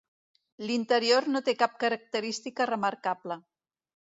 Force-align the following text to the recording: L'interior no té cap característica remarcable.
L'interior 0.69 1.27
no 1.35 1.41
té 1.49 1.55
cap 1.59 1.75
característica 1.85 2.69
remarcable. 2.73 3.39